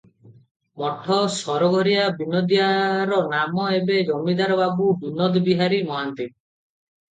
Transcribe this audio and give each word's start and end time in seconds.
ମଠ 0.83 1.17
ସରଘରିଆ 1.33 2.05
ବିନୋଦିଆର 2.21 3.21
ନାମ 3.35 3.67
ଏବେ 3.77 4.01
ଜମିଦାର 4.09 4.59
ବାବୁ 4.65 4.91
ବିନୋଦବିହାରି 5.07 5.83
ମହାନ୍ତି। 5.93 6.31